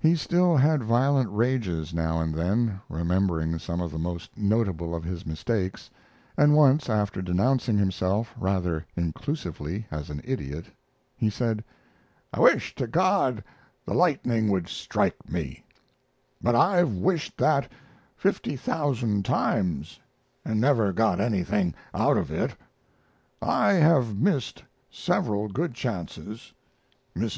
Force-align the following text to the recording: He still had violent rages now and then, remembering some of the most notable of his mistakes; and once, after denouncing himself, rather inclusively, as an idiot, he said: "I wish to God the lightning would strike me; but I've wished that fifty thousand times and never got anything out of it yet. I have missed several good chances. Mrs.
He 0.00 0.16
still 0.16 0.56
had 0.56 0.82
violent 0.82 1.30
rages 1.30 1.94
now 1.94 2.20
and 2.20 2.34
then, 2.34 2.80
remembering 2.88 3.60
some 3.60 3.80
of 3.80 3.92
the 3.92 3.98
most 3.98 4.36
notable 4.36 4.92
of 4.92 5.04
his 5.04 5.24
mistakes; 5.24 5.88
and 6.36 6.56
once, 6.56 6.90
after 6.90 7.22
denouncing 7.22 7.78
himself, 7.78 8.34
rather 8.36 8.84
inclusively, 8.96 9.86
as 9.88 10.10
an 10.10 10.20
idiot, 10.24 10.66
he 11.16 11.30
said: 11.30 11.62
"I 12.32 12.40
wish 12.40 12.74
to 12.74 12.88
God 12.88 13.44
the 13.86 13.94
lightning 13.94 14.48
would 14.50 14.66
strike 14.66 15.30
me; 15.30 15.62
but 16.42 16.56
I've 16.56 16.92
wished 16.94 17.36
that 17.38 17.70
fifty 18.16 18.56
thousand 18.56 19.24
times 19.24 20.00
and 20.44 20.60
never 20.60 20.92
got 20.92 21.20
anything 21.20 21.72
out 21.94 22.16
of 22.16 22.32
it 22.32 22.50
yet. 22.50 22.56
I 23.40 23.74
have 23.74 24.18
missed 24.18 24.64
several 24.90 25.46
good 25.46 25.72
chances. 25.74 26.52
Mrs. 27.14 27.36